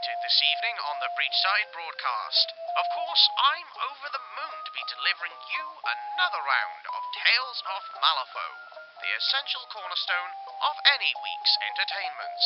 [0.00, 2.56] this evening on the Breachside broadcast.
[2.72, 7.82] Of course, I'm over the moon to be delivering you another round of Tales of
[8.00, 10.32] Malifaux, the essential cornerstone
[10.64, 12.44] of any week's entertainments.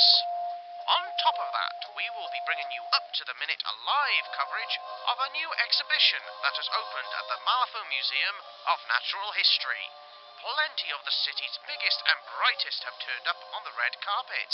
[0.98, 4.74] On top of that, we will be bringing you up to the minute live coverage
[5.14, 8.36] of a new exhibition that has opened at the Malifaux Museum
[8.66, 9.86] of Natural History.
[10.42, 14.50] Plenty of the city's biggest and brightest have turned up on the red carpet.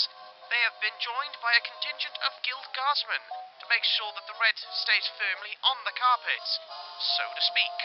[0.50, 3.22] They have been joined by a contingent of guild guardsmen
[3.62, 6.42] to make sure that the red stays firmly on the carpet,
[6.98, 7.76] so to speak.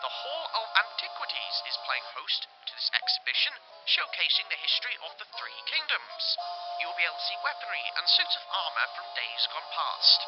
[0.00, 3.52] The Hall of Antiquities is playing host to this exhibition,
[3.84, 6.24] showcasing the history of the Three Kingdoms.
[6.80, 10.20] You will be able to see weaponry and suits of armour from days gone past.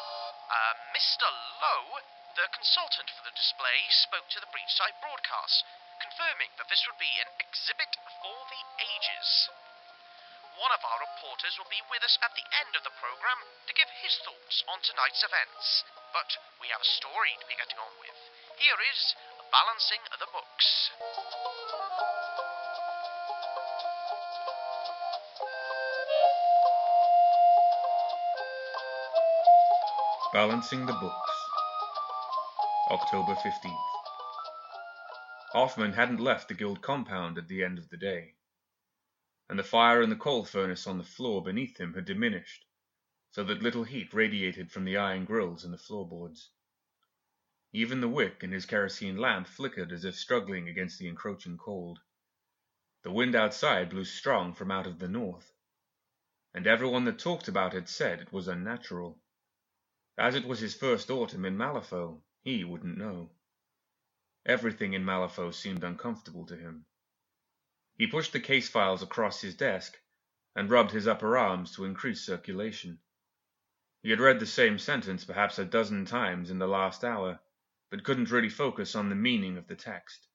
[0.53, 1.25] Uh, Mr.
[1.65, 1.97] Lowe,
[2.37, 5.65] the consultant for the display, spoke to the Breachside broadcast,
[5.97, 9.49] confirming that this would be an exhibit for the ages.
[10.59, 13.77] One of our reporters will be with us at the end of the program to
[13.79, 15.87] give his thoughts on tonight's events.
[16.11, 16.27] But
[16.59, 18.19] we have a story to be getting on with.
[18.59, 19.15] Here is
[19.55, 20.67] Balancing the Books.
[30.35, 31.35] Balancing the Books.
[32.91, 33.87] October 15th.
[35.55, 38.35] Hoffman hadn't left the guild compound at the end of the day,
[39.49, 42.65] and the fire in the coal furnace on the floor beneath him had diminished,
[43.31, 46.51] so that little heat radiated from the iron grills in the floorboards.
[47.73, 51.99] Even the wick in his kerosene lamp flickered as if struggling against the encroaching cold.
[53.03, 55.51] The wind outside blew strong from out of the north,
[56.53, 59.19] and everyone that talked about it said it was unnatural.
[60.17, 63.31] As it was his first autumn in Malifaux, he wouldn't know.
[64.45, 66.85] Everything in Malifaux seemed uncomfortable to him.
[67.99, 69.99] He pushed the case files across his desk
[70.55, 73.01] and rubbed his upper arms to increase circulation.
[74.01, 77.41] He had read the same sentence perhaps a dozen times in the last hour,
[77.89, 80.29] but couldn't really focus on the meaning of the text.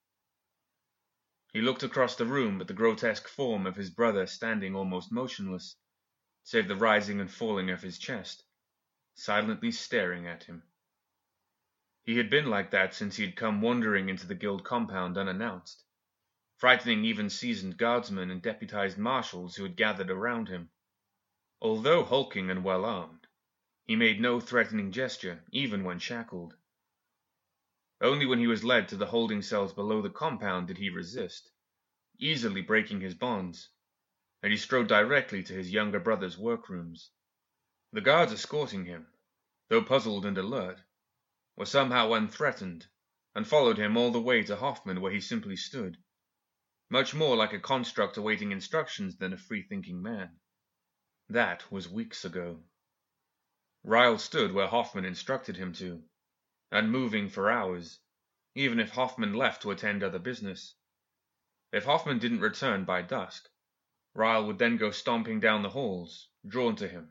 [1.55, 5.75] He looked across the room at the grotesque form of his brother standing almost motionless,
[6.43, 8.45] save the rising and falling of his chest,
[9.15, 10.65] silently staring at him.
[12.03, 15.83] He had been like that since he had come wandering into the guild compound unannounced,
[16.57, 20.71] frightening even seasoned guardsmen and deputized marshals who had gathered around him.
[21.61, 23.27] Although hulking and well armed,
[23.87, 26.55] he made no threatening gesture, even when shackled.
[28.01, 31.51] Only when he was led to the holding cells below the compound did he resist,
[32.19, 33.71] easily breaking his bonds,
[34.43, 37.11] and he strode directly to his younger brother's workrooms.
[37.93, 39.09] The guards escorting him,
[39.69, 40.81] though puzzled and alert,
[41.57, 42.87] were somehow unthreatened,
[43.35, 45.99] and followed him all the way to Hoffman where he simply stood,
[46.94, 50.31] much more like a construct awaiting instructions than a free-thinking man.
[51.28, 52.62] That was weeks ago.
[53.82, 56.05] Ryle stood where Hoffman instructed him to,
[56.71, 57.99] and unmoving for hours,
[58.55, 60.77] even if Hoffman left to attend other business.
[61.72, 63.49] If Hoffman didn't return by dusk,
[64.15, 67.11] Ryle would then go stomping down the halls, drawn to him,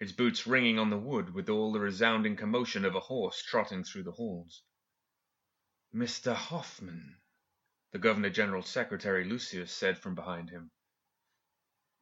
[0.00, 3.84] his boots ringing on the wood with all the resounding commotion of a horse trotting
[3.84, 4.64] through the halls.
[5.94, 6.34] Mr.
[6.34, 7.14] Hoffman,
[7.94, 10.68] the Governor General's secretary Lucius said from behind him.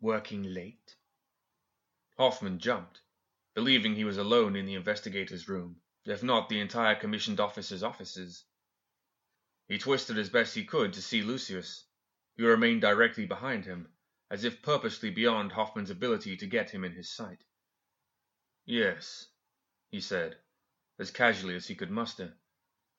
[0.01, 0.97] Working late?
[2.17, 3.03] Hoffman jumped,
[3.55, 8.43] believing he was alone in the investigator's room, if not the entire commissioned officer's offices.
[9.69, 11.85] He twisted as best he could to see Lucius,
[12.39, 13.93] who remained directly behind him,
[14.31, 17.45] as if purposely beyond Hoffman's ability to get him in his sight.
[18.65, 19.27] Yes,
[19.91, 20.39] he said,
[20.99, 22.33] as casually as he could muster.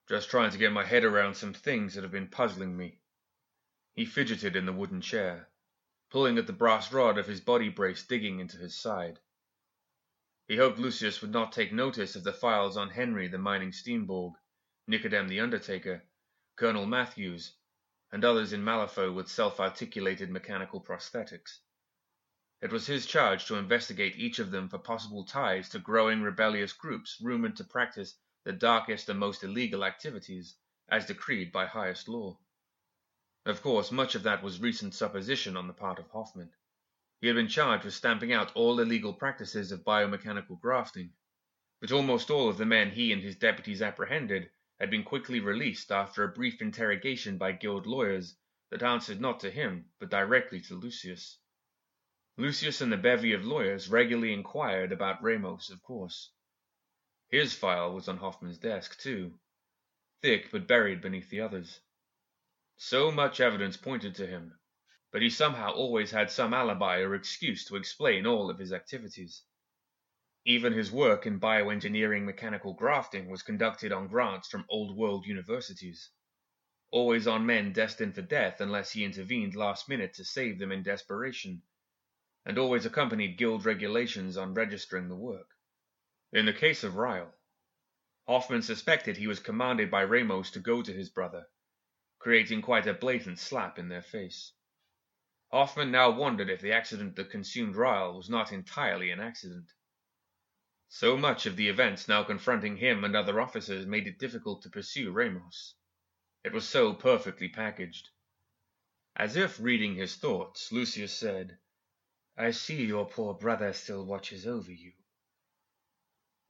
[0.09, 2.99] Just trying to get my head around some things that have been puzzling me.
[3.93, 5.49] He fidgeted in the wooden chair,
[6.09, 9.21] pulling at the brass rod of his body brace digging into his side.
[10.45, 14.33] He hoped Lucius would not take notice of the files on Henry the mining steamborg,
[14.87, 16.03] Nicodem the undertaker,
[16.57, 17.55] Colonel Matthews,
[18.11, 21.59] and others in Malifaux with self-articulated mechanical prosthetics.
[22.61, 26.73] It was his charge to investigate each of them for possible ties to growing rebellious
[26.73, 30.55] groups rumored to practice the darkest and most illegal activities,
[30.89, 32.37] as decreed by highest law.
[33.45, 36.51] Of course, much of that was recent supposition on the part of Hoffman.
[37.21, 41.13] He had been charged with stamping out all illegal practices of biomechanical grafting,
[41.79, 44.49] but almost all of the men he and his deputies apprehended
[44.79, 48.35] had been quickly released after a brief interrogation by guild lawyers
[48.69, 51.37] that answered not to him, but directly to Lucius.
[52.37, 56.31] Lucius and the bevy of lawyers regularly inquired about Ramos, of course.
[57.33, 59.33] His file was on Hoffman's desk, too,
[60.21, 61.79] thick but buried beneath the others.
[62.77, 64.59] So much evidence pointed to him,
[65.11, 69.41] but he somehow always had some alibi or excuse to explain all of his activities.
[70.45, 76.11] Even his work in bioengineering mechanical grafting was conducted on grants from old world universities,
[76.91, 80.83] always on men destined for death unless he intervened last minute to save them in
[80.83, 81.63] desperation,
[82.45, 85.52] and always accompanied guild regulations on registering the work.
[86.33, 87.31] In the case of Ryle,
[88.27, 91.45] Hoffman suspected he was commanded by Ramos to go to his brother,
[92.17, 94.51] creating quite a blatant slap in their face.
[95.51, 99.73] Hoffman now wondered if the accident that consumed Ryle was not entirely an accident.
[100.87, 104.71] So much of the events now confronting him and other officers made it difficult to
[104.71, 105.75] pursue Ramos.
[106.43, 108.09] It was so perfectly packaged.
[109.15, 111.59] As if reading his thoughts, Lucius said,
[112.35, 114.93] I see your poor brother still watches over you.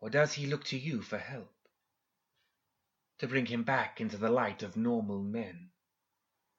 [0.03, 1.55] Or does he look to you for help?
[3.19, 5.71] To bring him back into the light of normal men?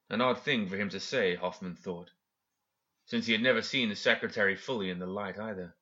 [0.09, 2.11] An odd thing for him to say, Hoffman thought
[3.05, 5.77] since he had never seen the secretary fully in the light either.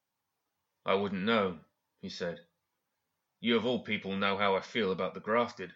[0.85, 1.61] I wouldn't know,
[2.01, 2.45] he said.
[3.39, 5.73] You of all people know how I feel about the grafted.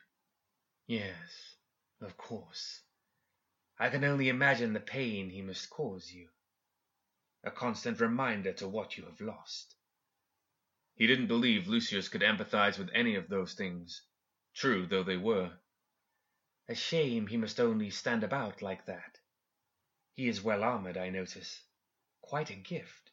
[0.88, 1.54] Yes,
[2.00, 2.82] of course.
[3.78, 6.30] I can only imagine the pain he must cause you.
[7.44, 9.75] A constant reminder to what you have lost.
[10.96, 14.02] He didn't believe Lucius could empathize with any of those things,
[14.54, 15.52] true though they were.
[16.68, 19.20] A shame he must only stand about like that.
[20.14, 21.62] He is well armored, I notice.
[22.22, 23.12] Quite a gift.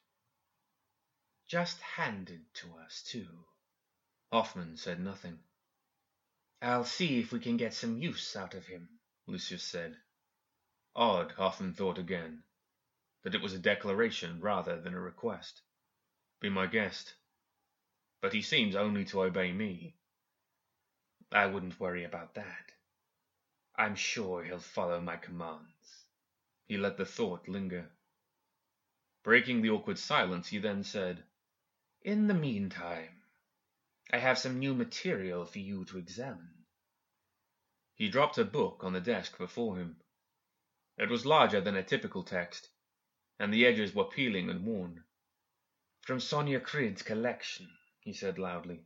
[1.45, 3.45] Just handed to us, too.
[4.31, 5.39] Hoffman said nothing.
[6.62, 8.88] I'll see if we can get some use out of him,
[9.27, 9.97] Lucius said.
[10.95, 12.44] Odd, Hoffman thought again,
[13.24, 15.62] that it was a declaration rather than a request.
[16.39, 17.13] Be my guest.
[18.24, 19.98] But he seems only to obey me.
[21.30, 22.72] I wouldn't worry about that.
[23.75, 26.06] I'm sure he'll follow my commands.
[26.66, 27.92] He let the thought linger.
[29.24, 31.25] Breaking the awkward silence, he then said,
[32.02, 33.24] In the meantime,
[34.10, 36.64] I have some new material for you to examine.
[37.94, 39.98] He dropped a book on the desk before him.
[40.98, 42.70] It was larger than a typical text,
[43.38, 45.04] and the edges were peeling and worn.
[46.04, 47.70] From Sonnia Criid's collection,
[48.03, 48.85] he said loudly.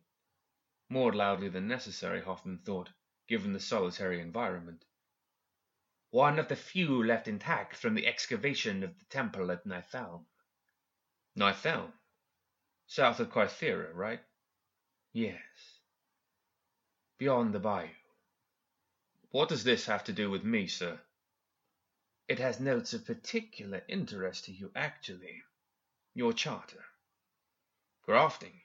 [0.90, 2.90] More loudly than necessary, Hoffman thought,
[3.28, 4.86] given the solitary environment
[6.12, 10.26] one of the few left intact from the excavation of the temple at Nithelm.
[11.38, 11.92] Nithelm?
[12.88, 14.22] South of Carthera, right?
[15.12, 15.82] Yes.
[17.18, 17.90] Beyond the bayou.
[19.32, 21.00] What does this have to do with me, sir?
[22.30, 25.44] It has notes of particular interest to you, actually.
[26.14, 26.86] Your charter.
[28.04, 28.62] Grafting.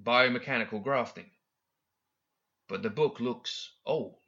[0.00, 1.30] Biomechanical grafting.
[2.68, 4.18] But the book looks old.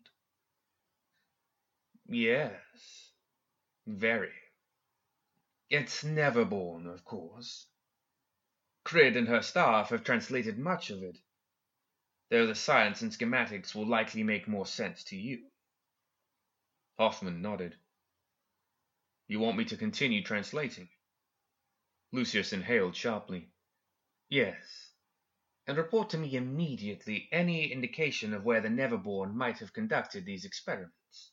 [2.07, 3.13] Yes,
[3.87, 4.33] very.
[5.71, 7.67] It's Neverborn, of course.
[8.85, 11.19] Criid and her staff have translated much of it,
[12.31, 15.51] though the science and schematics will likely make more sense to you.
[16.99, 17.77] Hoffman nodded.
[19.27, 20.91] You want me to continue translating?
[22.13, 23.49] Lucius inhaled sharply.
[24.29, 24.84] Yes,
[25.67, 30.45] and report to me immediately any indication of where the Neverborn might have conducted these
[30.45, 31.33] experiments.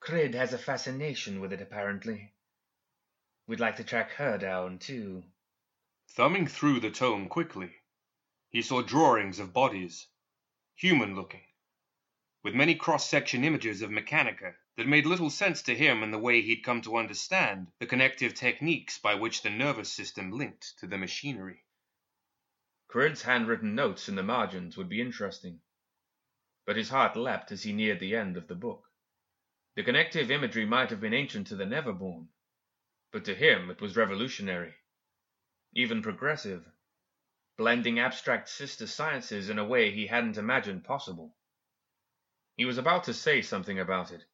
[0.00, 2.34] Criid has a fascination with it, apparently.
[3.46, 5.24] We'd like to track her down, too.
[6.10, 7.70] Thumbing through the tome quickly,
[8.50, 10.06] he saw drawings of bodies,
[10.74, 11.44] human looking,
[12.42, 16.18] with many cross section images of Mechanica that made little sense to him in the
[16.18, 20.86] way he'd come to understand the connective techniques by which the nervous system linked to
[20.86, 21.64] the machinery.
[22.94, 25.60] Criid's handwritten notes in the margins would be interesting,
[26.64, 28.88] but his heart leapt as he neared the end of the book.
[29.74, 32.28] The connective imagery might have been ancient to the Neverborn,
[33.10, 34.76] but to him it was revolutionary,
[35.72, 36.70] even progressive,
[37.56, 41.36] blending abstract sister sciences in a way he hadn't imagined possible.
[42.56, 44.24] He was about to say something about it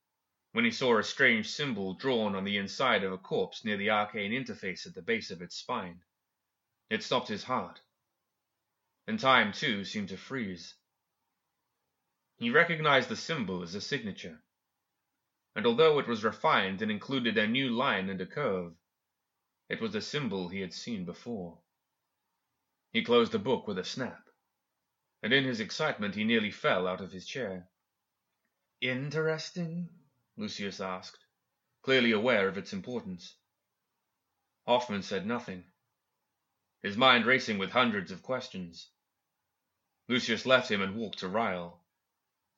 [0.53, 3.89] when he saw a strange symbol drawn on the inside of a corpse near the
[3.89, 6.03] arcane interface at the base of its spine.
[6.91, 7.81] It stopped his heart,
[9.11, 10.75] and time, too, seemed to freeze.
[12.39, 14.41] He recognized the symbol as a signature
[15.57, 18.73] and although it was refined and included a new line and a curve,
[19.69, 21.59] it was a symbol he had seen before.
[22.93, 24.29] He closed the book with a snap.
[25.23, 27.69] and in his excitement he nearly fell out of his chair.
[28.81, 29.91] Interesting?
[30.37, 31.27] Lucius asked,
[31.83, 33.35] clearly aware of its importance.
[34.67, 35.65] Hoffman said nothing,
[36.83, 38.89] his mind racing with hundreds of questions.
[40.11, 41.85] Lucius left him and walked to Ryle,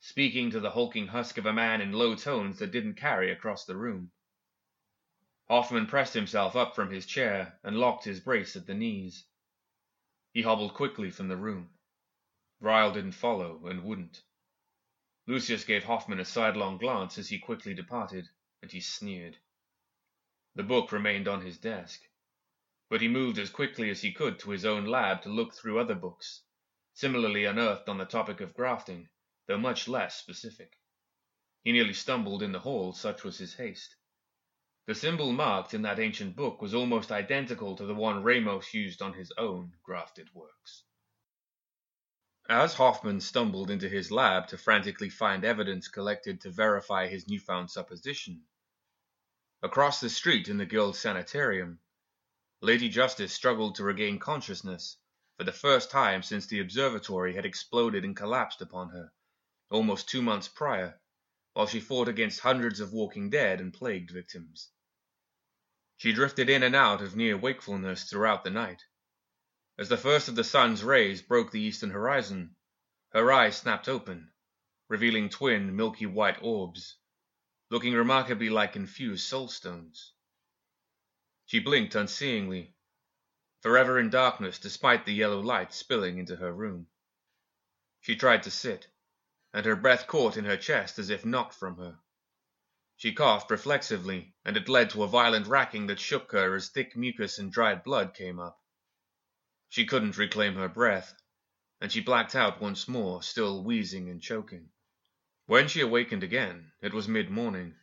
[0.01, 3.67] speaking to the hulking husk of a man in low tones that didn't carry across
[3.67, 4.11] the room.
[5.51, 9.27] Hoffman pressed himself up from his chair and locked his brace at the knees.
[10.33, 11.69] He hobbled quickly from the room.
[12.59, 14.23] Ryle didn't follow and wouldn't.
[15.27, 18.31] Lucius gave Hoffman a sidelong glance as he quickly departed,
[18.63, 19.37] and he sneered.
[20.55, 22.01] The book remained on his desk,
[22.89, 25.79] but he moved as quickly as he could to his own lab to look through
[25.79, 26.45] other books,
[26.95, 29.09] similarly unearthed on the topic of grafting,
[29.47, 30.79] though much less specific.
[31.65, 33.97] He nearly stumbled in the hall, such was his haste.
[34.87, 39.01] The symbol marked in that ancient book was almost identical to the one Ramos used
[39.01, 40.83] on his own grafted works.
[42.49, 47.71] As Hoffman stumbled into his lab to frantically find evidence collected to verify his newfound
[47.71, 48.45] supposition,
[49.63, 51.79] across the street in the Guild Sanitarium,
[52.61, 54.99] Lady Justice struggled to regain consciousness
[55.43, 59.11] for the first time since the observatory had exploded and collapsed upon her,
[59.71, 61.01] almost two months prior,
[61.53, 64.71] while she fought against hundreds of walking dead and plagued victims.
[65.97, 68.85] She drifted in and out of near wakefulness throughout the night
[69.77, 72.55] as the first of the sun's rays broke the eastern horizon,
[73.11, 74.31] her eyes snapped open,
[74.87, 76.99] revealing twin milky white orbs,
[77.69, 80.13] looking remarkably like infused soul stones.
[81.47, 82.77] She blinked unseeingly,
[83.63, 86.87] forever in darkness despite the yellow light spilling into her room.
[88.01, 88.89] She tried to sit,
[89.55, 91.99] and her breath caught in her chest as if knocked from her.
[92.97, 96.97] She coughed reflexively, and it led to a violent racking that shook her as thick
[96.97, 98.61] mucus and dried blood came up.
[99.69, 101.15] She couldn't reclaim her breath,
[101.81, 104.71] and she blacked out once more, still wheezing and choking.
[105.47, 107.77] When she awakened again, it was mid morning.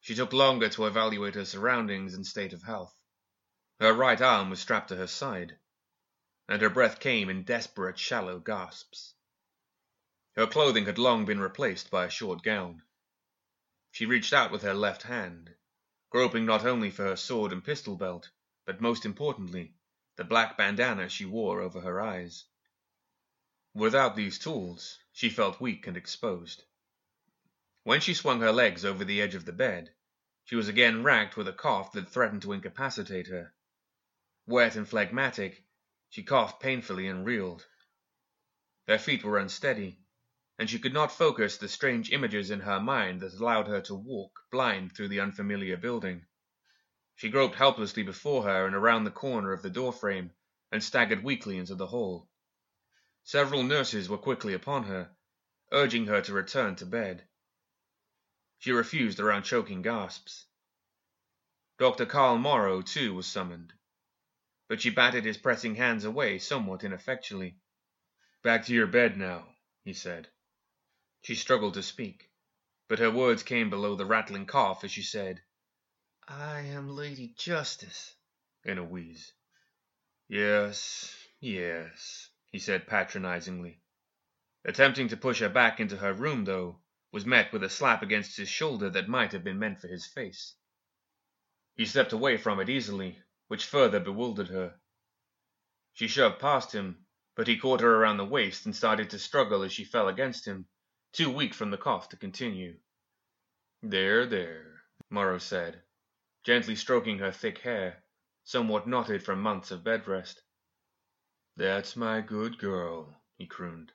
[0.00, 2.94] She took longer to evaluate her surroundings and state of health.
[3.80, 5.58] Her right arm was strapped to her side,
[6.48, 9.12] and her breath came in desperate, shallow gasps.
[10.36, 12.82] Her clothing had long been replaced by a short gown.
[13.90, 15.54] She reached out with her left hand,
[16.08, 18.30] groping not only for her sword and pistol belt,
[18.64, 19.74] but most importantly,
[20.16, 22.44] the black bandana she wore over her eyes.
[23.74, 26.64] Without these tools, she felt weak and exposed.
[27.82, 29.92] When she swung her legs over the edge of the bed,
[30.44, 33.52] she was again racked with a cough that threatened to incapacitate her.
[34.46, 35.64] Wet and phlegmatic,
[36.10, 37.66] she coughed painfully and reeled.
[38.86, 40.04] Her feet were unsteady,
[40.58, 43.94] and she could not focus the strange images in her mind that allowed her to
[43.94, 46.26] walk blind through the unfamiliar building.
[47.14, 50.30] She groped helplessly before her and around the corner of the door frame,
[50.70, 52.28] and staggered weakly into the hall.
[53.22, 55.16] Several nurses were quickly upon her,
[55.72, 57.26] urging her to return to bed.
[58.58, 60.44] She refused around choking gasps.
[61.78, 62.04] Dr.
[62.04, 63.72] Carl Morrow, too, was summoned,
[64.68, 67.58] but she batted his pressing hands away somewhat ineffectually.
[68.42, 69.54] Back to your bed now,
[69.84, 70.28] he said.
[71.22, 72.30] She struggled to speak,
[72.88, 75.42] but her words came below the rattling cough as she said,
[76.26, 78.14] I am Lady Justice,
[78.64, 79.32] in a wheeze.
[80.28, 83.82] Yes, yes, he said patronizingly.
[84.64, 86.80] Attempting to push her back into her room, though,
[87.12, 90.06] was met with a slap against his shoulder that might have been meant for his
[90.06, 90.54] face.
[91.74, 94.80] He stepped away from it easily, which further bewildered her.
[95.92, 99.62] She shoved past him, but he caught her around the waist and started to struggle
[99.62, 100.66] as she fell against him,
[101.12, 102.78] too weak from the cough to continue.
[103.82, 105.82] There, there, Morrow said,
[106.42, 108.02] gently stroking her thick hair,
[108.44, 110.42] somewhat knotted from months of bed rest.
[111.56, 113.92] That's my good girl, he crooned.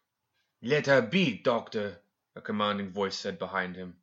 [0.61, 2.01] Let her be, doctor,
[2.35, 3.97] a commanding voice said behind him.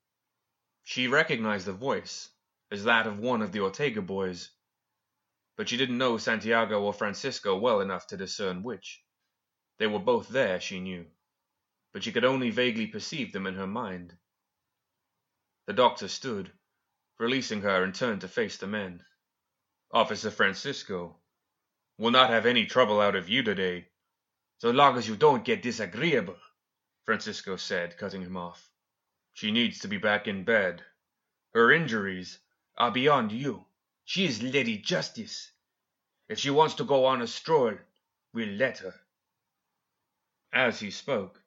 [0.82, 2.30] She recognized the voice
[2.70, 4.50] as that of one of the Ortega boys,
[5.56, 9.02] but she didn't know Santiago or Francisco well enough to discern which.
[9.78, 11.06] They were both there, she knew,
[11.92, 14.16] but she could only vaguely perceive them in her mind.
[15.66, 16.52] The doctor stood,
[17.18, 19.04] releasing her and turned to face the men.
[19.92, 21.18] Officer Francisco,
[21.98, 23.88] we'll not have any trouble out of you today,
[24.58, 26.38] so long as you don't get disagreeable,
[27.04, 28.70] Francisco said, cutting him off.
[29.34, 30.82] She needs to be back in bed.
[31.52, 32.38] Her injuries
[32.78, 33.65] are beyond you.
[34.08, 35.50] She is Lady Justice.
[36.28, 37.76] If she wants to go on a stroll,
[38.32, 38.94] we'll let her.
[40.52, 41.42] As he spoke,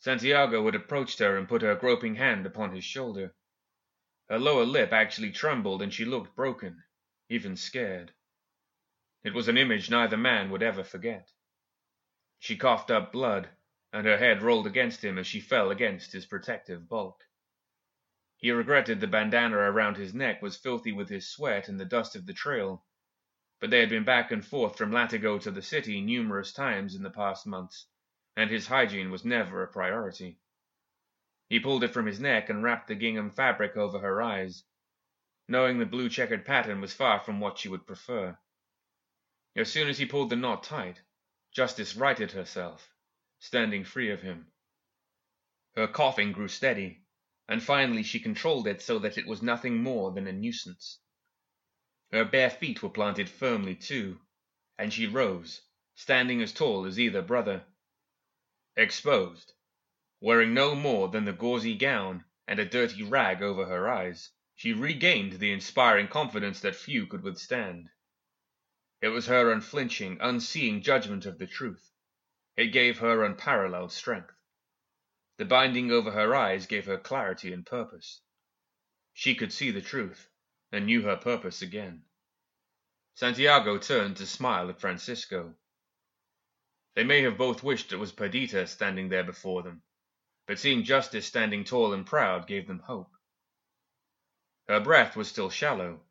[0.00, 3.32] Santiago had approached her and put her groping hand upon his shoulder.
[4.28, 6.82] Her lower lip actually trembled and she looked broken,
[7.28, 8.12] even scared.
[9.22, 11.30] It was an image neither man would ever forget.
[12.40, 13.50] She coughed up blood,
[13.92, 17.22] and her head rolled against him as she fell against his protective bulk.
[18.40, 22.14] He regretted the bandana around his neck was filthy with his sweat and the dust
[22.14, 22.86] of the trail,
[23.58, 27.02] but they had been back and forth from Latigo to the city numerous times in
[27.02, 27.88] the past months,
[28.36, 30.38] and his hygiene was never a priority.
[31.48, 34.62] He pulled it from his neck and wrapped the gingham fabric over her eyes,
[35.48, 38.38] knowing the blue checkered pattern was far from what she would prefer.
[39.56, 41.02] As soon as he pulled the knot tight,
[41.50, 42.94] Justice righted herself,
[43.40, 44.52] standing free of him.
[45.74, 47.02] Her coughing grew steady,
[47.48, 51.00] and finally she controlled it so that it was nothing more than a nuisance.
[52.12, 54.20] Her bare feet were planted firmly too,
[54.78, 55.62] and she rose,
[55.94, 57.64] standing as tall as either brother.
[58.76, 59.54] Exposed,
[60.20, 64.72] wearing no more than the gauzy gown and a dirty rag over her eyes, she
[64.72, 67.88] regained the inspiring confidence that few could withstand.
[69.00, 71.92] It was her unflinching, unseeing judgment of the truth.
[72.56, 74.37] It gave her unparalleled strength.
[75.38, 78.20] The binding over her eyes gave her clarity and purpose.
[79.14, 80.28] She could see the truth,
[80.72, 82.04] and knew her purpose again.
[83.14, 85.54] Santiago turned to smile at Francisco.
[86.94, 89.82] They may have both wished it was Perdita standing there before them,
[90.46, 93.12] but seeing Justice standing tall and proud gave them hope.
[94.66, 96.04] Her breath was still shallow,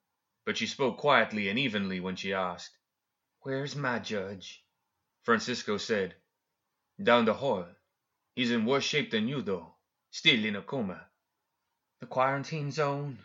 [0.46, 2.77] but she spoke quietly and evenly when she asked,
[3.41, 4.63] Where's my judge?
[5.24, 6.15] Francisco said,
[7.01, 7.67] Down the hall.
[8.38, 9.74] He's in worse shape than you, though.
[10.12, 11.08] Still in a coma.
[12.01, 13.17] The quarantine zone?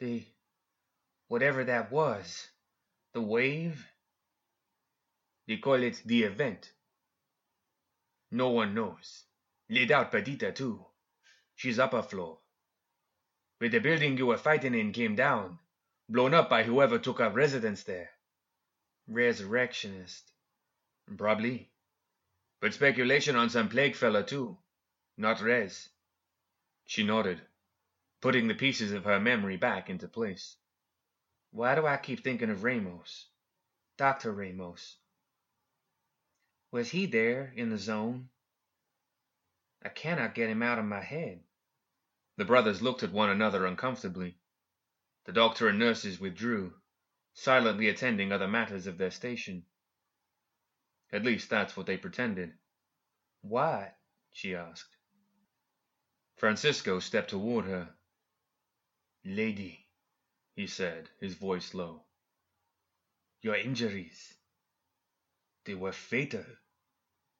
[0.00, 0.26] The.
[1.28, 2.48] whatever that was.
[3.14, 3.86] The wave?
[5.46, 6.72] They call it the event.
[8.32, 9.22] No one knows.
[9.70, 10.86] Laid out Perdita, too.
[11.54, 12.40] She's upper floor.
[13.60, 15.60] But the building you were fighting in came down,
[16.08, 18.10] blown up by whoever took up residence there.
[19.06, 20.32] Resurrectionist.
[21.16, 21.71] Probably.
[22.62, 24.56] But speculation on some plague fella, too.
[25.16, 25.88] Not res.
[26.86, 27.42] She nodded,
[28.20, 30.56] putting the pieces of her memory back into place.
[31.50, 33.26] Why do I keep thinking of Ramos?
[33.96, 34.30] Dr.
[34.30, 34.96] Ramos.
[36.70, 38.28] Was he there in the zone?
[39.84, 41.42] I cannot get him out of my head.
[42.36, 44.38] The brothers looked at one another uncomfortably.
[45.24, 46.74] The doctor and nurses withdrew,
[47.34, 49.66] silently attending other matters of their station.
[51.12, 52.54] At least that's what they pretended.
[53.42, 53.92] Why?
[54.30, 54.96] she asked.
[56.36, 57.94] Francisco stepped toward her.
[59.24, 59.86] Lady,
[60.56, 62.04] he said, his voice low.
[63.42, 64.34] Your injuries.
[65.64, 66.44] They were fatal.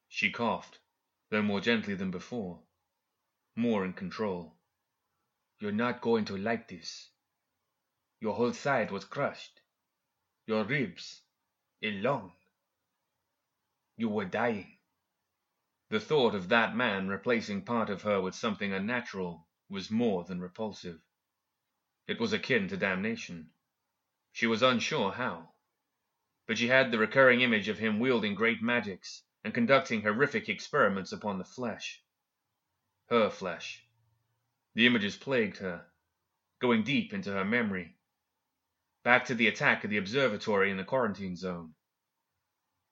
[0.09, 0.79] She coughed,
[1.31, 2.63] though more gently than before,
[3.57, 4.59] more in control.
[5.59, 7.09] You're not going to like this.
[8.21, 9.61] Your whole side was crushed.
[10.47, 11.23] Your ribs,
[11.83, 12.33] a lung.
[13.96, 14.78] You were dying.
[15.90, 20.40] The thought of that man replacing part of her with something unnatural was more than
[20.40, 21.00] repulsive.
[22.07, 23.50] It was akin to damnation.
[24.33, 25.52] She was unsure how.
[26.46, 31.12] But she had the recurring image of him wielding great magics and conducting horrific experiments
[31.12, 32.02] upon the flesh.
[33.11, 33.87] Her flesh.
[34.74, 35.87] The images plagued her,
[36.61, 37.98] going deep into her memory.
[39.02, 41.74] Back to the attack at the observatory in the quarantine zone.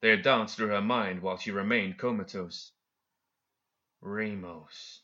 [0.00, 2.72] They had danced through her mind while she remained comatose.
[4.00, 5.02] Ramos.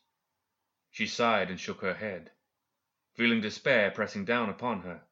[0.90, 2.32] She sighed and shook her head,
[3.14, 5.06] feeling despair pressing down upon her.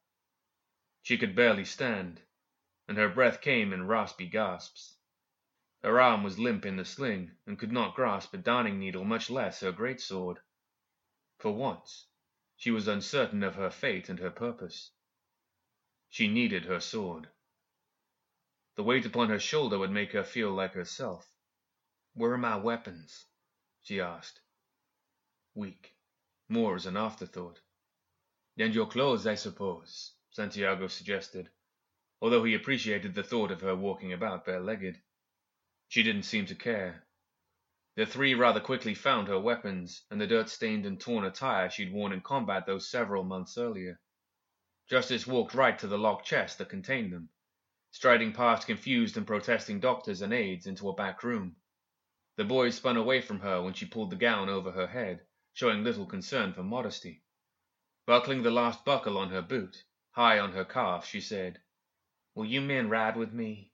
[1.03, 2.23] She could barely stand,
[2.87, 4.97] and her breath came in raspy gasps.
[5.83, 9.29] Her arm was limp in the sling and could not grasp a darning needle, much
[9.29, 10.39] less her great sword.
[11.37, 12.07] For once,
[12.57, 14.93] she was uncertain of her fate and her purpose.
[16.09, 17.29] She needed her sword.
[18.75, 21.31] The weight upon her shoulder would make her feel like herself.
[22.13, 23.25] Where are my weapons?
[23.81, 24.41] she asked.
[25.53, 25.95] Weak,
[26.49, 27.61] more as an afterthought.
[28.57, 31.49] And your clothes, I suppose, Santiago suggested,
[32.21, 35.01] although he appreciated the thought of her walking about bare-legged.
[35.87, 37.07] She didn't seem to care.
[37.95, 42.11] The three rather quickly found her weapons and the dirt-stained and torn attire she'd worn
[42.11, 44.01] in combat those several months earlier.
[44.89, 47.29] Justice walked right to the locked chest that contained them,
[47.95, 51.55] striding past confused and protesting doctors and aides into a back room.
[52.35, 55.81] The boys spun away from her when she pulled the gown over her head, showing
[55.81, 57.23] little concern for modesty.
[58.05, 59.81] Buckling the last buckle on her boot,
[60.11, 61.61] high on her calf, she said,
[62.33, 63.71] Will you men ride with me?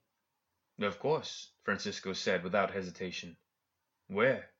[0.80, 3.38] Of course, Francisco said without hesitation.
[4.06, 4.52] Where?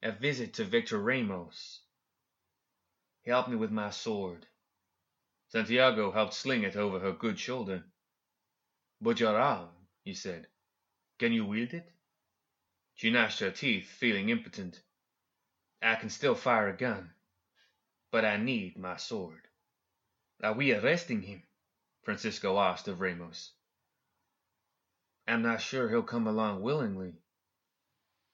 [0.00, 1.80] A visit to Victor Ramos.
[3.26, 4.46] Help me with my sword.
[5.48, 7.82] Santiago helped sling it over her good shoulder.
[9.00, 9.70] But your arm,
[10.04, 10.46] he said.
[11.18, 11.90] Can you wield it?
[12.94, 14.80] She gnashed her teeth, feeling impotent.
[15.80, 17.10] I can still fire a gun,
[18.10, 19.48] but I need my sword.
[20.42, 21.42] Are we arresting him?
[22.02, 23.52] Francisco asked of Ramos.
[25.26, 27.14] I'm not sure he'll come along willingly.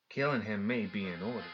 [0.09, 1.45] Killing him may be in order.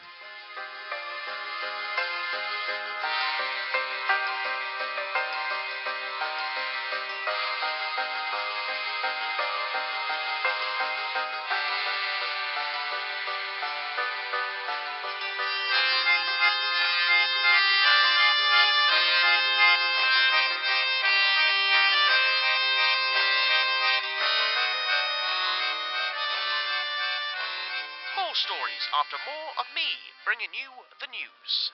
[30.53, 31.73] You the news.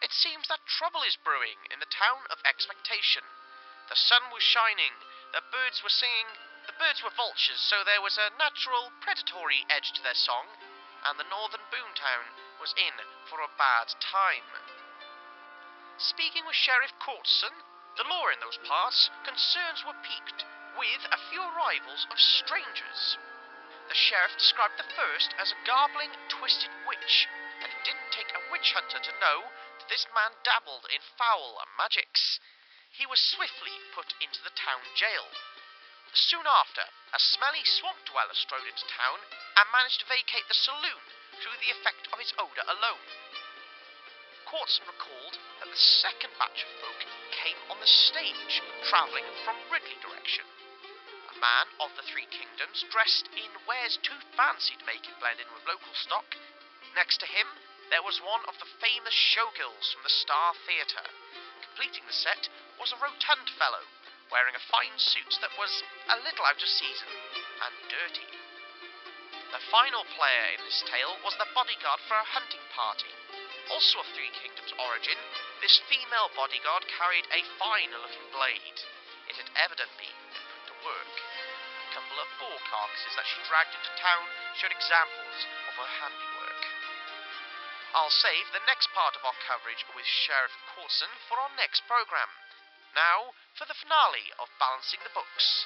[0.00, 3.26] It seems that trouble is brewing in the town of expectation.
[3.90, 4.94] The sun was shining,
[5.34, 6.30] the birds were singing,
[6.66, 10.46] the birds were vultures, so there was a natural predatory edge to their song,
[11.06, 12.94] and the northern boomtown was in
[13.30, 14.46] for a bad time.
[15.98, 17.54] Speaking with Sheriff Courtson,
[17.96, 20.44] the law in those parts, concerns were piqued
[20.76, 23.16] with a few arrivals of strangers.
[23.88, 27.28] The sheriff described the first as a garbling, twisted witch,
[27.62, 29.46] and it didn't take a witch hunter to know
[29.80, 32.40] that this man dabbled in foul magics.
[32.90, 35.28] He was swiftly put into the town jail.
[36.16, 36.80] Soon after,
[37.12, 39.20] a smelly swamp dweller strode into town
[39.56, 41.04] and managed to vacate the saloon
[41.44, 43.04] through the effect of its odour alone.
[44.46, 47.00] Courtson recalled that the second batch of folk
[47.34, 50.46] came on the stage, travelling from Ridley direction.
[51.34, 55.40] A man of the Three Kingdoms, dressed in wares too fancy to make it blend
[55.42, 56.24] in with local stock.
[56.96, 57.44] Next to him,
[57.92, 61.04] there was one of the famous showgirls from the Star Theatre.
[61.60, 62.48] Completing the set
[62.80, 63.84] was a rotund fellow,
[64.32, 67.12] wearing a fine suit that was a little out of season
[67.60, 68.32] and dirty.
[69.52, 73.12] The final player in this tale was the bodyguard for a hunting party.
[73.68, 75.20] Also of Three Kingdoms origin,
[75.60, 78.78] this female bodyguard carried a fine looking blade.
[79.28, 81.12] It had evidently been put to work.
[81.12, 84.24] A couple of boar carcasses that she dragged into town
[84.56, 85.36] showed examples
[85.68, 86.35] of her handiwork.
[87.96, 92.28] I'll save the next part of our coverage with Sheriff Corson for our next programme.
[92.92, 95.64] Now for the finale of Balancing the Books.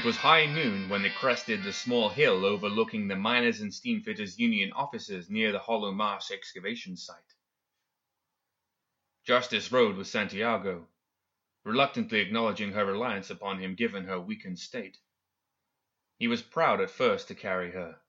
[0.00, 4.38] It was high noon when they crested the small hill overlooking the Miners and Steamfitters
[4.38, 7.34] Union offices near the Hollow Marsh excavation site.
[9.24, 10.88] Justice rode with Santiago,
[11.64, 14.96] reluctantly acknowledging her reliance upon him given her weakened state.
[16.18, 18.00] He was proud at first to carry her,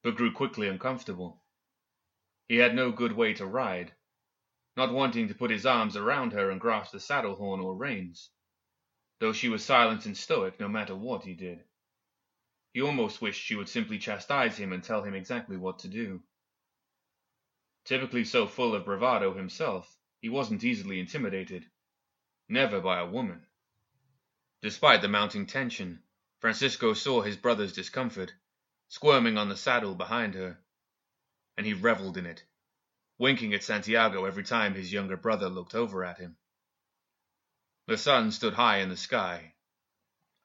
[0.00, 1.42] but grew quickly uncomfortable.
[2.48, 3.92] He had no good way to ride,
[4.78, 8.30] not wanting to put his arms around her and grasp the saddle horn or reins
[9.18, 11.64] though she was silent and stoic no matter what he did.
[12.72, 16.22] He almost wished she would simply chastise him and tell him exactly what to do.
[17.84, 21.70] Typically so full of bravado himself, he wasn't easily intimidated.
[22.48, 23.46] Never by a woman.
[24.62, 26.02] Despite the mounting tension,
[26.40, 28.32] Francisco saw his brother's discomfort,
[28.88, 30.58] squirming on the saddle behind her,
[31.56, 32.44] and he reveled in it,
[33.18, 36.36] winking at Santiago every time his younger brother looked over at him.
[37.86, 39.56] The sun stood high in the sky,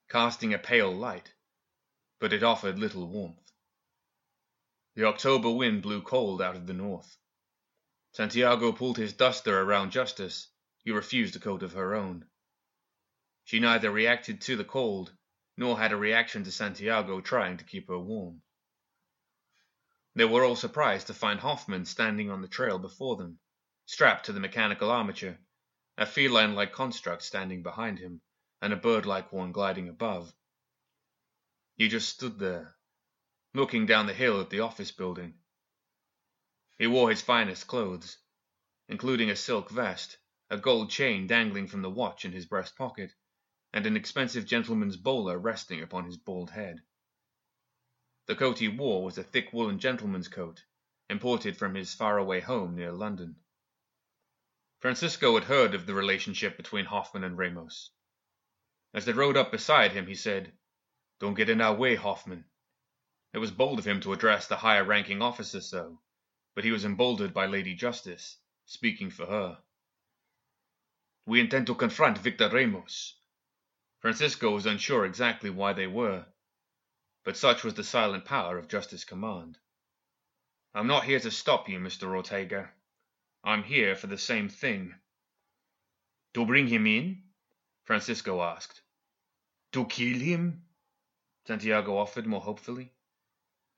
[0.09, 1.33] casting a pale light,
[2.19, 3.53] but it offered little warmth.
[4.95, 7.17] The October wind blew cold out of the north.
[8.11, 10.49] Santiago pulled his duster around Justice,
[10.83, 12.27] who refused a coat of her own.
[13.45, 15.15] She neither reacted to the cold,
[15.55, 18.41] nor had a reaction to Santiago trying to keep her warm.
[20.13, 23.39] They were all surprised to find Hoffman standing on the trail before them,
[23.85, 25.39] strapped to the mechanical armature
[25.99, 28.21] a feline like construct standing behind him,
[28.61, 30.33] and a bird like one gliding above.
[31.75, 32.77] He just stood there,
[33.53, 35.33] looking down the hill at the office building.
[36.77, 38.17] He wore his finest clothes,
[38.87, 40.17] including a silk vest,
[40.49, 43.13] a gold chain dangling from the watch in his breast pocket,
[43.73, 46.81] and an expensive gentleman's bowler resting upon his bald head.
[48.27, 50.63] The coat he wore was a thick woolen gentleman's coat,
[51.09, 53.35] imported from his faraway home near London.
[54.79, 57.91] Francisco had heard of the relationship between Hoffman and Ramos.
[58.93, 60.53] As they rode up beside him, he said,
[61.19, 62.45] Don't get in our way, Hoffman.
[63.33, 66.01] It was bold of him to address the higher ranking officer so,
[66.55, 69.61] but he was emboldened by Lady Justice, speaking for her.
[71.25, 73.19] We intend to confront Victor Ramos.
[73.99, 76.25] Francisco was unsure exactly why they were,
[77.25, 79.59] but such was the silent power of Justice Command.
[80.73, 82.15] I'm not here to stop you, Mr.
[82.15, 82.71] Ortega.
[83.49, 84.93] I'm here for the same thing.
[86.35, 87.23] To bring him in?
[87.83, 88.83] Francisco asked.
[89.71, 90.65] To kill him?
[91.47, 92.93] Santiago offered more hopefully.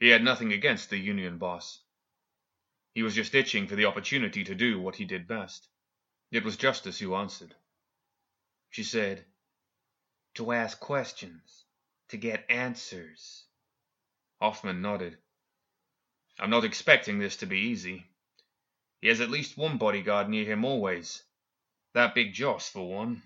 [0.01, 1.79] He had nothing against the union boss.
[2.95, 5.69] He was just itching for the opportunity to do what he did best.
[6.31, 7.55] It was Justice who answered.
[8.71, 9.23] She said,
[10.33, 11.63] To ask questions,
[12.09, 13.45] to get answers.
[14.41, 15.17] Hoffman nodded.
[16.37, 18.10] I'm not expecting this to be easy.
[19.01, 21.23] He has at least one bodyguard near him always.
[21.93, 23.23] That big Joss, for one.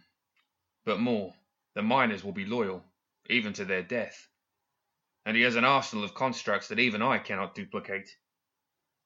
[0.86, 1.36] But more,
[1.74, 2.84] the miners will be loyal,
[3.30, 4.30] even to their death.
[5.26, 8.10] And he has an arsenal of constructs that even I cannot duplicate.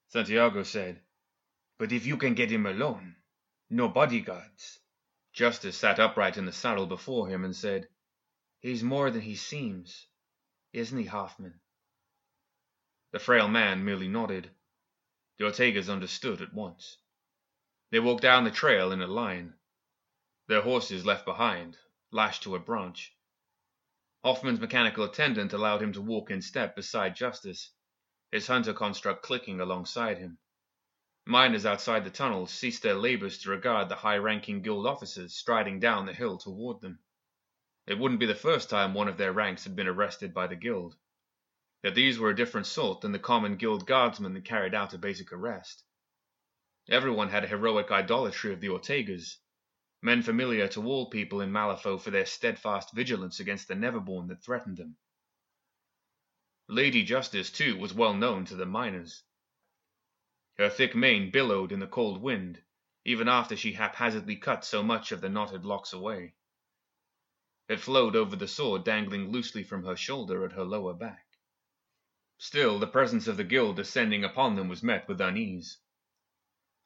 [0.09, 1.01] Santiago said,
[1.79, 3.15] But if you can get him alone,
[3.69, 4.79] no bodyguards.
[5.33, 7.87] Justice sat upright in the saddle before him and said,
[8.59, 10.07] He's more than he seems,
[10.73, 11.59] isn't he, Hoffman?
[13.11, 14.51] The frail man merely nodded.
[15.39, 16.97] The Ortegas understood at once.
[17.91, 19.53] They walked down the trail in a line,
[20.47, 21.77] their horses left behind,
[22.11, 23.15] lashed to a branch.
[24.21, 27.71] Hoffman's mechanical attendant allowed him to walk in step beside Justice,
[28.33, 30.39] his hunter construct clicking alongside him.
[31.25, 35.79] Miners outside the tunnels ceased their labors to regard the high ranking guild officers striding
[35.79, 36.99] down the hill toward them.
[37.87, 40.57] It wouldn't be the first time one of their ranks had been arrested by the
[40.57, 40.97] guild.
[41.81, 44.97] Yet these were a different sort than the common guild guardsmen that carried out a
[44.97, 45.85] basic arrest.
[46.89, 49.37] Everyone had a heroic idolatry of the Ortegas,
[50.01, 54.43] men familiar to all people in Malifaux for their steadfast vigilance against the Neverborn that
[54.43, 54.97] threatened them.
[56.67, 59.23] Lady Justice, too, was well known to the miners.
[60.57, 62.61] Her thick mane billowed in the cold wind,
[63.05, 66.35] even after she haphazardly cut so much of the knotted locks away.
[67.69, 71.28] It flowed over the sword dangling loosely from her shoulder at her lower back.
[72.41, 75.77] Still, the presence of the guild descending upon them was met with unease.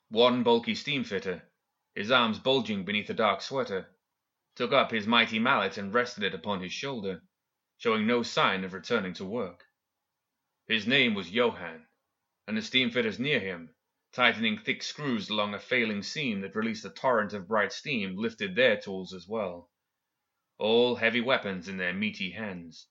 [0.10, 1.44] One bulky steamfitter,
[1.94, 3.96] his arms bulging beneath a dark sweater,
[4.56, 7.22] took up his mighty mallet and rested it upon his shoulder,
[7.78, 9.64] showing no sign of returning to work.
[10.66, 11.86] His name was Johann,
[12.48, 13.76] and the steamfitters near him,
[14.12, 18.56] tightening thick screws along a failing seam that released a torrent of bright steam, lifted
[18.56, 19.70] their tools as well,
[20.58, 22.88] all heavy weapons in their meaty hands.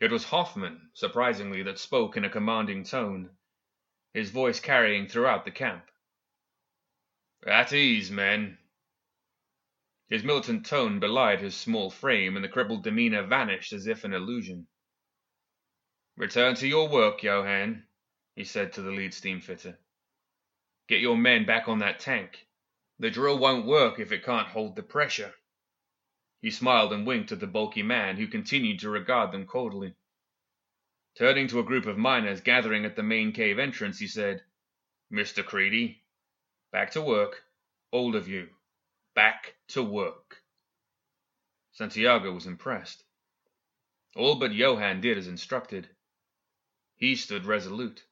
[0.00, 3.30] It was Hoffman, surprisingly, that spoke in a commanding tone,
[4.12, 5.90] his voice carrying throughout the camp.
[7.46, 8.58] At ease, men.
[10.08, 14.12] His militant tone belied his small frame, and the crippled demeanor vanished as if an
[14.12, 14.66] illusion.
[16.16, 17.86] Return to your work, Johann,
[18.34, 19.78] he said to the lead steam fitter.
[20.88, 22.46] Get your men back on that tank.
[22.98, 25.34] The drill won't work if it can't hold the pressure.
[26.44, 29.94] He smiled and winked at the bulky man, who continued to regard them coldly.
[31.16, 34.44] Turning to a group of miners gathering at the main cave entrance, he said,
[35.10, 35.42] Mr.
[35.42, 36.02] Creedy,
[36.70, 37.46] back to work,
[37.92, 38.50] all of you,
[39.14, 40.44] back to work.
[41.72, 43.04] Santiago was impressed.
[44.14, 45.88] All but Johann did as instructed.
[46.94, 48.04] He stood resolute,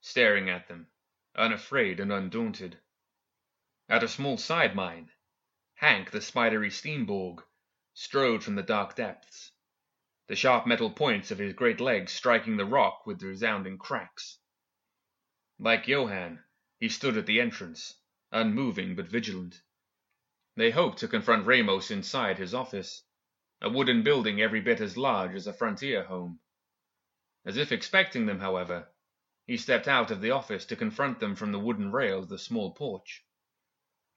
[0.00, 0.88] staring at them,
[1.36, 2.80] unafraid and undaunted.
[3.88, 5.12] At a small side mine,
[5.74, 7.44] Hank, the spidery Steamborg,
[8.00, 9.50] strode from the dark depths,
[10.28, 14.38] the sharp metal points of his great legs striking the rock with resounding cracks.
[15.58, 16.44] Like Johann,
[16.78, 19.60] he stood at the entrance, unmoving but vigilant.
[20.54, 23.02] They hoped to confront Ramos inside his office,
[23.60, 26.38] a wooden building every bit as large as a frontier home.
[27.44, 28.86] As if expecting them, however,
[29.44, 32.38] he stepped out of the office to confront them from the wooden rail of the
[32.38, 33.24] small porch.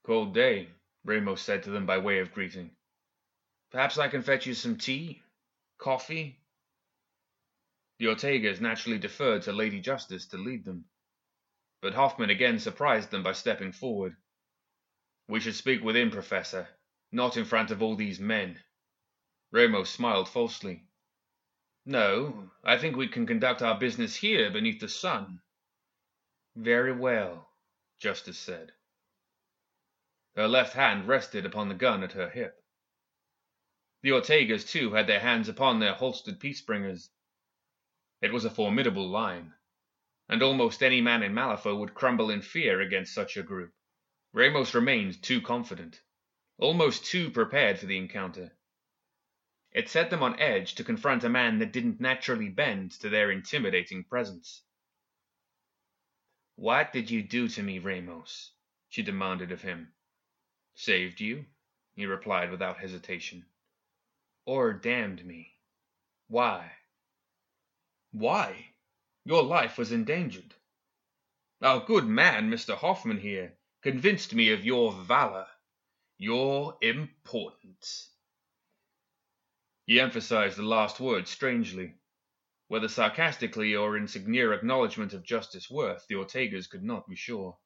[0.04, 0.70] Cold day,
[1.02, 2.76] Ramos said to them by way of greeting.
[3.72, 5.22] Perhaps I can fetch you some tea?
[5.78, 6.38] Coffee?
[7.98, 10.84] The Ortegas naturally deferred to Lady Justice to lead them.
[11.80, 14.14] But Hoffman again surprised them by stepping forward.
[15.26, 16.68] We should speak within, Professor,
[17.12, 18.60] not in front of all these men.
[19.52, 20.84] Ramos smiled falsely.
[21.86, 25.40] No, I think we can conduct our business here beneath the sun.
[26.54, 27.48] Very well,
[27.98, 28.72] Justice said.
[30.36, 32.61] Her left hand rested upon the gun at her hip.
[34.02, 37.10] The Ortegas, too, had their hands upon their holstered peace bringers.
[38.20, 39.54] It was a formidable line,
[40.28, 43.72] and almost any man in Malifaux would crumble in fear against such a group.
[44.32, 46.02] Ramos remained too confident,
[46.58, 48.56] almost too prepared for the encounter.
[49.70, 53.30] It set them on edge to confront a man that didn't naturally bend to their
[53.30, 54.64] intimidating presence.
[56.56, 58.52] What did you do to me, Ramos?
[58.88, 59.94] she demanded of him.
[60.74, 61.46] Saved you,
[61.94, 63.46] he replied without hesitation.
[64.44, 65.52] Or damned me.
[66.28, 66.72] Why?
[68.10, 68.74] Why?
[69.24, 70.54] Your life was endangered.
[71.62, 72.76] Our good man, Mr.
[72.76, 75.46] Hoffman here, convinced me of your valor,
[76.18, 78.10] your importance.
[79.86, 81.94] He emphasized the last word strangely.
[82.68, 87.58] Whether sarcastically or in sincere acknowledgment of Justice Worth, the Ortegas could not be sure.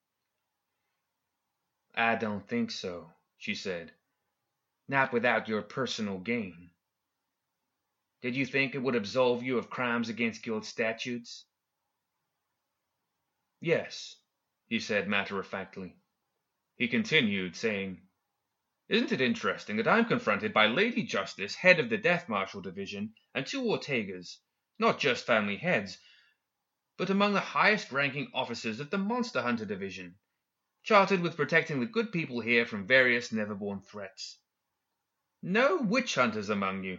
[1.95, 3.93] I don't think so, she said.
[4.89, 6.71] Not without your personal gain.
[8.23, 11.45] Did you think it would absolve you of crimes against guild statutes?
[13.61, 14.17] Yes,
[14.67, 15.97] he said matter of factly.
[16.77, 18.03] He continued, saying,
[18.89, 23.15] Isn't it interesting that I'm confronted by Lady Justice, head of the Death Marshal Division,
[23.35, 24.39] and two Ortegas,
[24.79, 25.99] not just family heads,
[26.97, 30.17] but among the highest ranking officers of the Monster Hunter Division,
[30.83, 34.39] chartered with protecting the good people here from various Neverborn threats.
[35.49, 36.99] No witch hunters among you.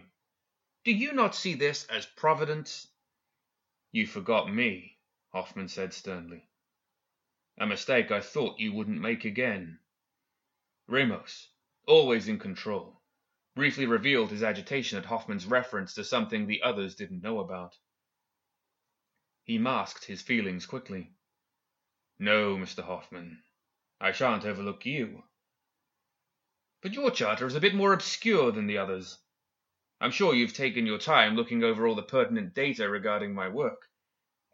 [0.82, 2.88] Do you not see this as providence?
[3.92, 4.96] You forgot me,
[5.34, 6.48] Hoffman said sternly.
[7.58, 9.80] A mistake I thought you wouldn't make again.
[10.86, 11.50] Ramos,
[11.86, 13.02] always in control,
[13.54, 17.76] briefly revealed his agitation at Hoffman's reference to something the others didn't know about.
[19.44, 21.12] He masked his feelings quickly.
[22.18, 22.82] No, Mr.
[22.82, 23.42] Hoffman,
[24.00, 25.24] I shan't overlook you.
[26.80, 29.18] But your charter is a bit more obscure than the others.
[30.00, 33.88] I'm sure you've taken your time looking over all the pertinent data regarding my work.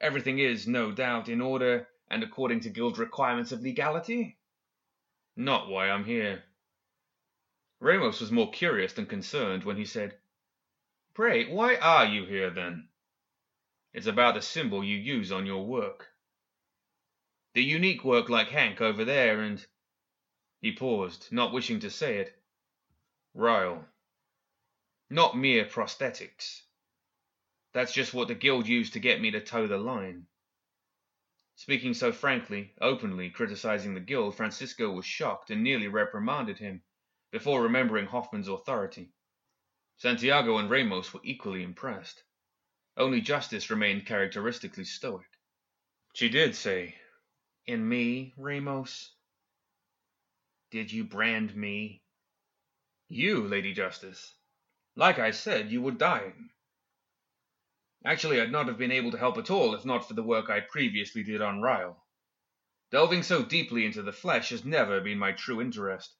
[0.01, 4.39] Everything is, no doubt, in order and according to guild requirements of legality?
[5.37, 6.45] Not why I'm here.
[7.81, 10.17] Ramos was more curious than concerned when he said,
[11.13, 12.89] Pray, why are you here then?
[13.93, 16.09] It's about the symbol you use on your work.
[17.55, 19.65] The unique work like Hank over there and.
[20.65, 22.43] He paused, not wishing to say it.
[23.35, 23.87] Ryle.
[25.11, 26.63] Not mere prosthetics.
[27.75, 30.27] That's just what the guild used to get me to toe the line.
[31.55, 36.83] Speaking so frankly, openly criticizing the guild, Francisco was shocked and nearly reprimanded him
[37.31, 39.13] before remembering Hoffman's authority.
[39.99, 42.25] Santiago and Ramos were equally impressed.
[42.97, 45.29] Only Justice remained characteristically stoic.
[46.15, 46.97] She did say,
[47.67, 49.14] In me, Ramos?
[50.71, 52.03] Did you brand me?
[53.09, 54.35] You, Lady Justice.
[54.97, 56.51] Like I said, you were dying.
[58.05, 60.51] Actually, I'd not have been able to help at all if not for the work
[60.51, 62.05] I previously did on Ryle.
[62.91, 66.15] Delving so deeply into the flesh has never been my true interest.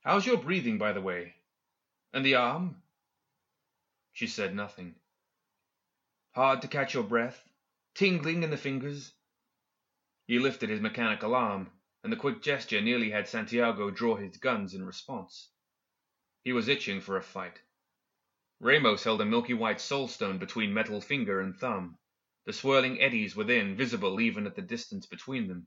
[0.00, 1.34] How's your breathing, by the way?
[2.12, 2.82] And the arm?
[4.12, 4.94] She said nothing.
[6.34, 7.42] Hard to catch your breath?
[7.94, 9.12] Tingling in the fingers?
[10.26, 11.70] He lifted his mechanical arm,
[12.06, 15.50] and the quick gesture nearly had Santiago draw his guns in response.
[16.44, 17.58] He was itching for a fight.
[18.60, 21.98] Ramos held a milky white soulstone between metal finger and thumb,
[22.44, 25.66] the swirling eddies within visible even at the distance between them.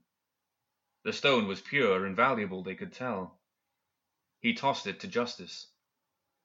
[1.04, 3.38] The stone was pure and valuable, they could tell.
[4.40, 5.70] He tossed it to Justice.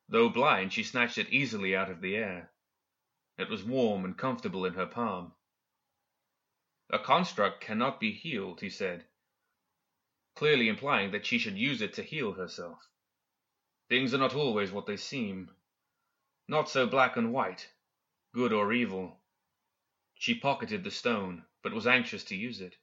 [0.09, 2.51] Though blind, she snatched it easily out of the air.
[3.37, 5.31] It was warm and comfortable in her palm.
[6.89, 9.05] A construct cannot be healed, he said,
[10.35, 12.77] clearly implying that she should use it to heal herself.
[13.87, 15.49] Things are not always what they seem.
[16.47, 17.71] Not so black and white,
[18.33, 19.21] good or evil.
[20.13, 22.75] She pocketed the stone, but was anxious to use it.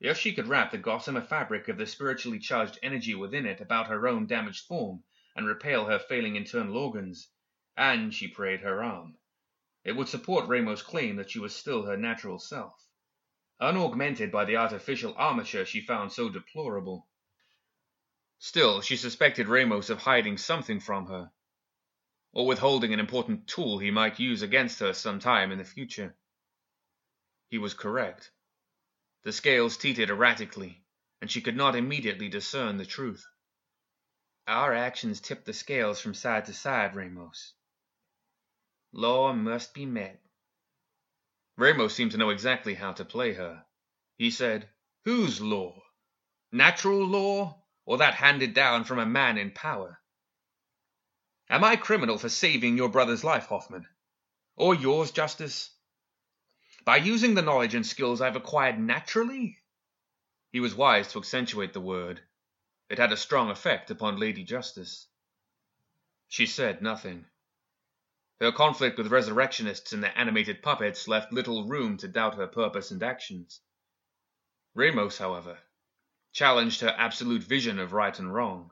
[0.00, 3.86] If she could wrap the gossamer fabric of the spiritually charged energy within it about
[3.86, 5.04] her own damaged form
[5.36, 7.28] and repel her failing internal organs,
[7.76, 9.16] and, she prayed, her arm,
[9.84, 12.87] it would support Ramos' claim that she was still her natural self,
[13.60, 17.08] unaugmented by the artificial armature she found so deplorable.
[18.38, 21.32] Still, she suspected Ramos of hiding something from her,
[22.32, 26.16] or withholding an important tool he might use against her some time in the future.
[27.48, 28.30] He was correct.
[29.24, 30.84] The scales teetered erratically,
[31.20, 33.26] and she could not immediately discern the truth.
[34.46, 37.54] Our actions tip the scales from side to side, Ramos.
[38.92, 40.22] Law must be met.
[41.58, 43.64] Ramos seemed to know exactly how to play her.
[44.16, 44.70] He said,
[45.04, 45.82] Whose law?
[46.52, 50.00] Natural law, or that handed down from a man in power?
[51.50, 53.88] Am I criminal for saving your brother's life, Hoffman?
[54.54, 55.70] Or yours, Justice?
[56.84, 59.58] By using the knowledge and skills I've acquired naturally?
[60.52, 62.20] He was wise to accentuate the word.
[62.88, 65.08] It had a strong effect upon Lady Justice.
[66.28, 67.26] She said nothing.
[68.40, 72.92] Her conflict with resurrectionists and their animated puppets left little room to doubt her purpose
[72.92, 73.60] and actions.
[74.74, 75.58] Ramos, however,
[76.32, 78.70] challenged her absolute vision of right and wrong.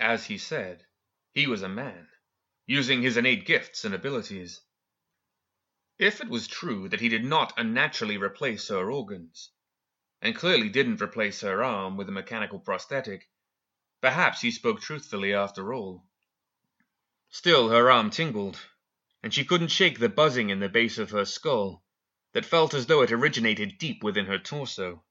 [0.00, 0.84] As he said,
[1.32, 2.08] he was a man,
[2.66, 4.60] using his innate gifts and abilities.
[5.98, 9.52] If it was true that he did not unnaturally replace her organs,
[10.20, 13.30] and clearly didn't replace her arm with a mechanical prosthetic,
[14.00, 16.04] perhaps he spoke truthfully after all.
[17.30, 18.58] Still, her arm tingled,
[19.22, 21.82] and she couldn't shake the buzzing in the base of her skull
[22.32, 25.04] that felt as though it originated deep within her torso.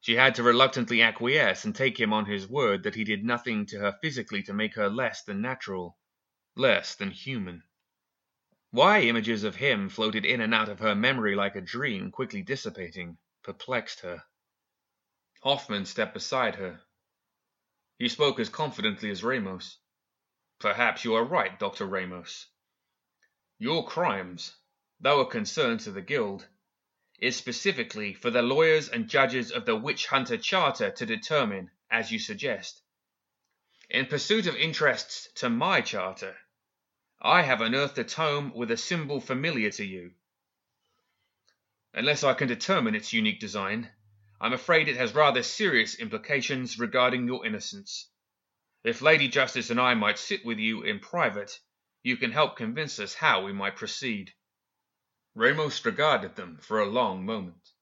[0.00, 3.64] She had to reluctantly acquiesce and take him on his word that he did nothing
[3.66, 5.98] to her physically to make her less than natural,
[6.56, 7.62] less than human.
[8.70, 12.42] Why images of him floated in and out of her memory like a dream, quickly
[12.42, 14.24] dissipating, perplexed her.
[15.42, 16.82] Hoffman stepped beside her.
[17.98, 19.78] He spoke as confidently as Ramos.
[20.58, 21.86] Perhaps you are right, Dr.
[21.86, 22.46] Ramos.
[23.58, 24.56] Your crimes,
[25.00, 26.46] though a concern to the Guild,
[27.18, 32.10] is specifically for the lawyers and judges of the Witch Hunter Charter to determine, as
[32.10, 32.82] you suggest.
[33.90, 36.36] In pursuit of interests to my charter,
[37.20, 40.12] I have unearthed a tome with a symbol familiar to you.
[41.92, 43.90] Unless I can determine its unique design,
[44.40, 48.10] I'm afraid it has rather serious implications regarding your innocence.
[48.84, 51.58] If Lady Justice and I might sit with you in private,
[52.02, 54.34] you can help convince us how we might proceed.
[55.34, 57.72] Ramos regarded them for a long moment.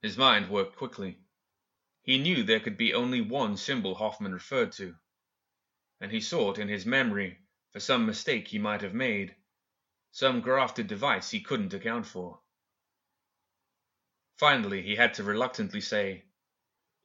[0.00, 1.20] His mind worked quickly.
[2.02, 4.96] He knew there could be only one symbol Hoffman referred to,
[6.00, 7.38] and he sought in his memory
[7.72, 9.36] for some mistake he might have made,
[10.10, 12.40] some grafted device he couldn't account for.
[14.38, 16.24] Finally, he had to reluctantly say,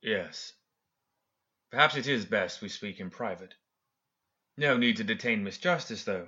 [0.02, 0.54] Yes.
[1.72, 3.56] Perhaps it is best we speak in private.
[4.58, 6.28] No need to detain Miss Justice, though.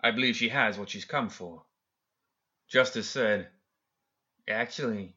[0.00, 1.64] I believe she has what she's come for.
[2.68, 3.48] Justice said,
[4.48, 5.16] Actually,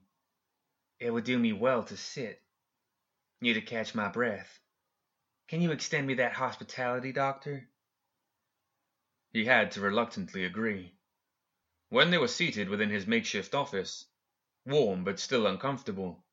[0.99, 2.43] it would do me well to sit.
[3.41, 4.59] Need to catch my breath.
[5.47, 7.67] Can you extend me that hospitality, Doctor?
[9.31, 10.93] He had to reluctantly agree.
[11.89, 14.05] When they were seated within his makeshift office,
[14.65, 16.23] warm but still uncomfortable,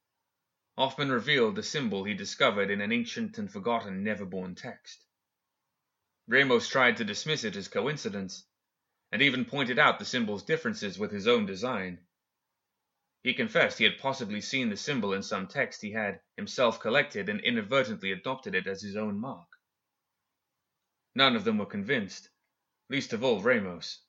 [0.79, 5.07] Hoffman revealed the symbol he discovered in an ancient and forgotten Neverborn text.
[6.29, 8.45] Ramos tried to dismiss it as coincidence,
[9.11, 12.07] and even pointed out the symbol's differences with his own design.
[13.22, 17.31] He confessed he had possibly seen the symbol in some text he had himself collected
[17.31, 19.49] and inadvertently adopted it as his own mark.
[21.14, 22.29] None of them were convinced,
[22.91, 24.03] least of all Ramos,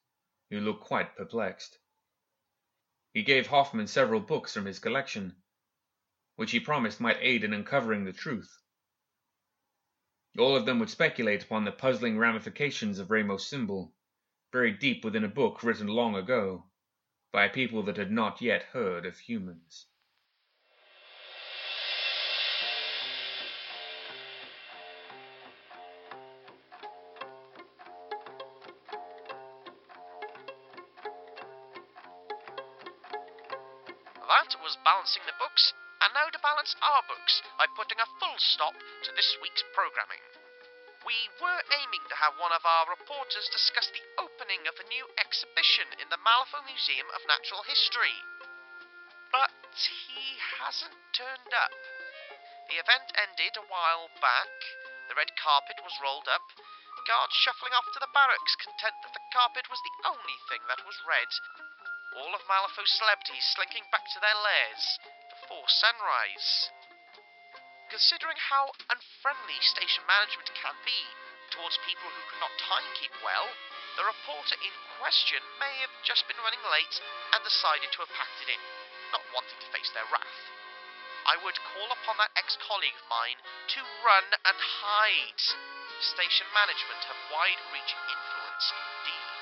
[0.49, 1.79] who looked quite perplexed.
[3.13, 5.41] He gave Hoffman several books from his collection,
[6.37, 8.61] which he promised might aid in uncovering the truth.
[10.37, 13.95] All of them would speculate upon the puzzling ramifications of Ramos' symbol,
[14.51, 16.67] buried deep within a book written long ago
[17.33, 19.87] by people that had not yet heard of humans.
[34.27, 35.73] That was balancing the books,
[36.17, 38.73] now to balance our books by putting a full stop
[39.05, 40.17] to this week's programming.
[41.05, 45.05] We were aiming to have one of our reporters discuss the opening of the new
[45.21, 48.17] exhibition in the Malifaux Museum of Natural History.
[49.29, 51.77] But he hasn't turned up.
[52.73, 54.49] The event ended a while back,
[55.13, 56.49] the red carpet was rolled up,
[57.05, 60.81] guards shuffling off to the barracks, content that the carpet was the only thing that
[60.81, 61.29] was red.
[62.17, 64.97] All of Malifaux's celebrities slinking back to their lairs
[65.47, 66.67] before sunrise.
[67.87, 70.99] Considering how unfriendly station management can be
[71.55, 73.47] towards people who cannot timekeep well,
[73.95, 76.99] the reporter in question may have just been running late
[77.31, 78.59] and decided to have packed it in,
[79.15, 80.37] not wanting to face their wrath.
[81.23, 85.43] I would call upon that ex colleague of mine to run and hide.
[86.11, 89.41] Station management have wide reaching influence indeed.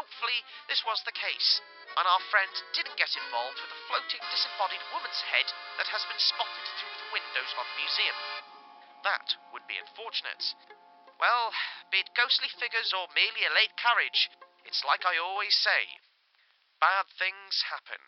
[0.00, 0.40] Hopefully,
[0.72, 1.60] this was the case,
[1.98, 6.20] and our friend didn't get involved with a floating disembodied woman's head that has been
[6.20, 8.18] spotted through the windows of the museum.
[9.04, 10.42] That would be unfortunate.
[11.20, 11.52] Well,
[11.92, 14.30] be it ghostly figures or merely a late carriage,
[14.64, 16.00] it's like I always say
[16.82, 18.02] bad things happen.